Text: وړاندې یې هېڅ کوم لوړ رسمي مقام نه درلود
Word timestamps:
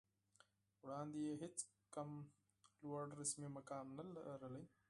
وړاندې 0.83 1.17
یې 1.25 1.33
هېڅ 1.43 1.57
کوم 1.93 2.11
لوړ 2.83 3.05
رسمي 3.21 3.49
مقام 3.57 3.85
نه 3.97 4.03
درلود 4.41 4.67